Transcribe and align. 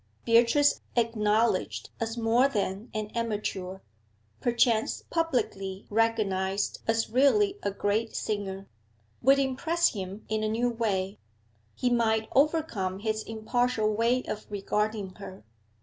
Beatrice, 0.25 0.81
acknowledged 0.95 1.91
as 1.99 2.17
more 2.17 2.47
than 2.47 2.89
an 2.91 3.11
amateur, 3.13 3.81
perchance 4.39 5.03
publicly 5.11 5.85
recognised 5.91 6.79
as 6.87 7.11
really 7.11 7.59
a 7.61 7.69
great 7.69 8.15
singer, 8.15 8.67
would 9.21 9.37
impress 9.37 9.89
him 9.89 10.25
in 10.27 10.43
a 10.43 10.49
new 10.49 10.71
way; 10.71 11.19
he 11.75 11.91
might 11.91 12.27
overcome 12.35 12.97
his 12.97 13.21
impartial 13.21 13.93
way 13.93 14.23
of 14.23 14.47
regarding 14.49 15.11
her. 15.17 15.43